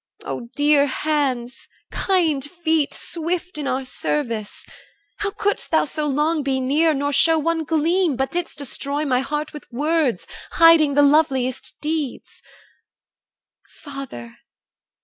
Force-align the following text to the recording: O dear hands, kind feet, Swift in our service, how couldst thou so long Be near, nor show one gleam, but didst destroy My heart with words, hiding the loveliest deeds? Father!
O 0.25 0.49
dear 0.55 0.87
hands, 0.87 1.67
kind 1.91 2.43
feet, 2.43 2.91
Swift 2.91 3.59
in 3.59 3.67
our 3.67 3.85
service, 3.85 4.65
how 5.17 5.29
couldst 5.29 5.69
thou 5.69 5.85
so 5.85 6.07
long 6.07 6.41
Be 6.41 6.59
near, 6.59 6.95
nor 6.95 7.13
show 7.13 7.37
one 7.37 7.63
gleam, 7.63 8.15
but 8.15 8.31
didst 8.31 8.57
destroy 8.57 9.05
My 9.05 9.19
heart 9.21 9.53
with 9.53 9.71
words, 9.71 10.25
hiding 10.53 10.95
the 10.95 11.03
loveliest 11.03 11.75
deeds? 11.81 12.41
Father! 13.69 14.39